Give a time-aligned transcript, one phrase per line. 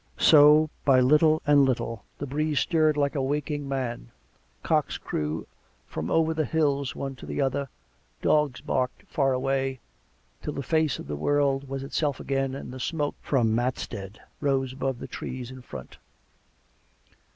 [0.17, 4.09] So, by little and little, the breeze stirred like a waking man;
[4.63, 5.45] cocks crew
[5.85, 7.69] from over the hills one to the other;
[8.19, 9.79] dogs barked far away,
[10.41, 14.73] till the face of the world was itself again, and the smoke from Matstead rose
[14.73, 15.99] above the trees in front.